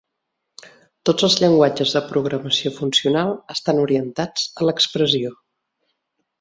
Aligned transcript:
Tots 1.09 1.27
els 1.27 1.35
llenguatges 1.43 1.93
de 1.97 2.01
programació 2.07 2.73
funcional 2.79 3.37
estan 3.59 3.85
orientats 3.85 4.51
a 4.59 4.71
l'expressió. 4.71 5.39